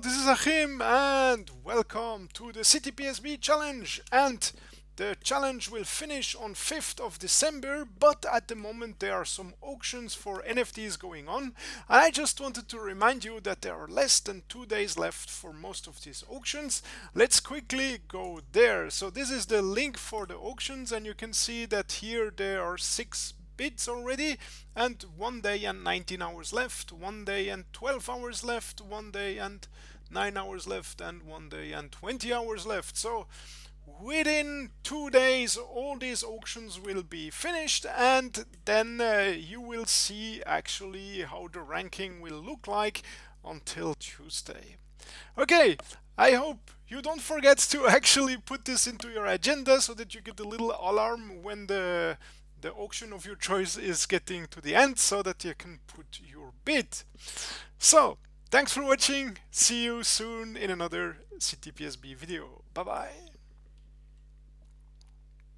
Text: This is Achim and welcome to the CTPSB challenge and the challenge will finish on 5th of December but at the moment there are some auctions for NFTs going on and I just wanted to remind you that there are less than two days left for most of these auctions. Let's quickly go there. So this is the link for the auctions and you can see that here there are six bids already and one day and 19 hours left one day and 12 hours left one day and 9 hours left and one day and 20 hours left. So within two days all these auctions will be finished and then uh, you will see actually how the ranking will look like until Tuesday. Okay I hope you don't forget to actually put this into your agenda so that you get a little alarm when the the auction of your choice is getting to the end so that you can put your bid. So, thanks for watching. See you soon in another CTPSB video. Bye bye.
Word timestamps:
This 0.00 0.16
is 0.16 0.26
Achim 0.26 0.80
and 0.80 1.50
welcome 1.62 2.28
to 2.32 2.50
the 2.50 2.60
CTPSB 2.60 3.40
challenge 3.40 4.00
and 4.10 4.50
the 4.96 5.16
challenge 5.22 5.70
will 5.70 5.84
finish 5.84 6.34
on 6.34 6.54
5th 6.54 6.98
of 6.98 7.18
December 7.18 7.84
but 7.84 8.24
at 8.32 8.48
the 8.48 8.56
moment 8.56 9.00
there 9.00 9.12
are 9.12 9.26
some 9.26 9.52
auctions 9.60 10.14
for 10.14 10.42
NFTs 10.48 10.98
going 10.98 11.28
on 11.28 11.42
and 11.42 11.54
I 11.88 12.10
just 12.10 12.40
wanted 12.40 12.68
to 12.70 12.80
remind 12.80 13.24
you 13.24 13.38
that 13.40 13.60
there 13.60 13.76
are 13.76 13.86
less 13.86 14.18
than 14.18 14.44
two 14.48 14.64
days 14.64 14.96
left 14.96 15.28
for 15.28 15.52
most 15.52 15.86
of 15.86 16.02
these 16.02 16.24
auctions. 16.28 16.82
Let's 17.14 17.38
quickly 17.38 17.98
go 18.08 18.40
there. 18.50 18.88
So 18.88 19.10
this 19.10 19.30
is 19.30 19.46
the 19.46 19.60
link 19.60 19.98
for 19.98 20.24
the 20.24 20.36
auctions 20.36 20.90
and 20.90 21.04
you 21.04 21.14
can 21.14 21.34
see 21.34 21.66
that 21.66 21.92
here 21.92 22.32
there 22.34 22.62
are 22.62 22.78
six 22.78 23.34
bids 23.56 23.88
already 23.88 24.36
and 24.74 25.04
one 25.16 25.40
day 25.40 25.64
and 25.64 25.84
19 25.84 26.22
hours 26.22 26.52
left 26.52 26.92
one 26.92 27.24
day 27.24 27.48
and 27.48 27.64
12 27.72 28.08
hours 28.08 28.44
left 28.44 28.80
one 28.80 29.10
day 29.10 29.38
and 29.38 29.68
9 30.10 30.36
hours 30.36 30.66
left 30.66 31.00
and 31.00 31.22
one 31.22 31.48
day 31.48 31.72
and 31.72 31.90
20 31.90 32.32
hours 32.32 32.66
left. 32.66 32.96
So 32.96 33.26
within 34.00 34.70
two 34.82 35.10
days 35.10 35.56
all 35.56 35.98
these 35.98 36.22
auctions 36.22 36.78
will 36.78 37.02
be 37.02 37.30
finished 37.30 37.86
and 37.96 38.44
then 38.64 39.00
uh, 39.00 39.34
you 39.36 39.60
will 39.60 39.86
see 39.86 40.42
actually 40.44 41.22
how 41.22 41.48
the 41.52 41.60
ranking 41.60 42.20
will 42.20 42.40
look 42.40 42.66
like 42.66 43.02
until 43.44 43.94
Tuesday. 43.94 44.76
Okay 45.36 45.76
I 46.16 46.32
hope 46.32 46.70
you 46.88 47.00
don't 47.00 47.22
forget 47.22 47.58
to 47.58 47.86
actually 47.88 48.36
put 48.36 48.64
this 48.64 48.86
into 48.86 49.08
your 49.08 49.26
agenda 49.26 49.80
so 49.80 49.94
that 49.94 50.14
you 50.14 50.20
get 50.20 50.38
a 50.40 50.44
little 50.44 50.72
alarm 50.78 51.42
when 51.42 51.66
the 51.66 52.18
the 52.62 52.72
auction 52.72 53.12
of 53.12 53.26
your 53.26 53.36
choice 53.36 53.76
is 53.76 54.06
getting 54.06 54.46
to 54.46 54.60
the 54.60 54.74
end 54.74 54.98
so 54.98 55.22
that 55.22 55.44
you 55.44 55.54
can 55.54 55.80
put 55.86 56.20
your 56.24 56.52
bid. 56.64 57.02
So, 57.78 58.18
thanks 58.50 58.72
for 58.72 58.84
watching. 58.84 59.38
See 59.50 59.84
you 59.84 60.02
soon 60.02 60.56
in 60.56 60.70
another 60.70 61.18
CTPSB 61.38 62.16
video. 62.16 62.62
Bye 62.72 62.84
bye. 62.84 63.41